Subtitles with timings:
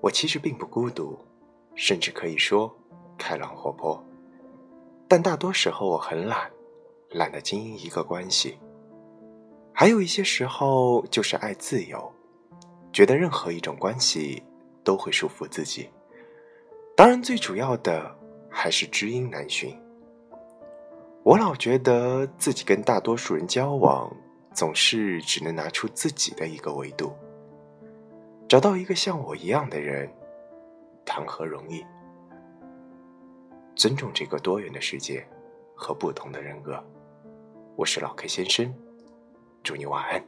[0.00, 1.18] 我其实并不孤独，
[1.74, 2.74] 甚至可以说
[3.18, 4.02] 开朗活泼。
[5.08, 6.50] 但大多时候我很懒，
[7.10, 8.58] 懒得经营一个关系。
[9.72, 12.12] 还有一些时候就是爱自由，
[12.92, 14.42] 觉得任何一种关系
[14.82, 15.88] 都会束缚自己。
[16.96, 18.16] 当然，最主要的
[18.48, 19.78] 还是知音难寻。
[21.22, 24.10] 我老觉得自己跟大多数人交往，
[24.54, 27.12] 总是只能拿出自己的一个维度。
[28.48, 30.08] 找到一个像我一样的人，
[31.04, 31.84] 谈何容易？
[33.74, 35.26] 尊重这个多元的世界
[35.74, 36.80] 和不同的人格。
[37.74, 38.72] 我是老 K 先生。
[39.64, 40.24] 祝你晚安。